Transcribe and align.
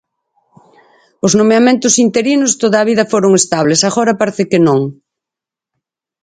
Os 1.25 1.31
nomeamentos 1.39 1.93
interinos 2.05 2.51
toda 2.61 2.77
a 2.79 2.87
vida 2.89 3.09
foron 3.13 3.31
estables, 3.41 3.79
agora 3.89 4.17
parece 4.19 4.43
que 4.51 4.59
non. 4.67 4.79